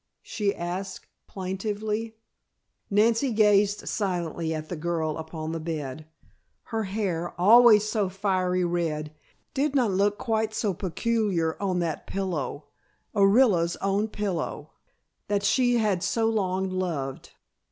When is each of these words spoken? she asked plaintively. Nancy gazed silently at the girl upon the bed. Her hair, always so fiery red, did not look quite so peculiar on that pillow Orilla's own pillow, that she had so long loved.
she 0.23 0.55
asked 0.55 1.05
plaintively. 1.27 2.15
Nancy 2.89 3.31
gazed 3.31 3.87
silently 3.87 4.51
at 4.51 4.67
the 4.67 4.75
girl 4.75 5.15
upon 5.15 5.51
the 5.51 5.59
bed. 5.59 6.07
Her 6.63 6.85
hair, 6.85 7.39
always 7.39 7.87
so 7.87 8.09
fiery 8.09 8.65
red, 8.65 9.13
did 9.53 9.75
not 9.75 9.91
look 9.91 10.17
quite 10.17 10.55
so 10.55 10.73
peculiar 10.73 11.55
on 11.61 11.77
that 11.81 12.07
pillow 12.07 12.65
Orilla's 13.15 13.75
own 13.77 14.07
pillow, 14.07 14.71
that 15.27 15.43
she 15.43 15.77
had 15.77 16.01
so 16.01 16.27
long 16.27 16.67
loved. 16.71 17.33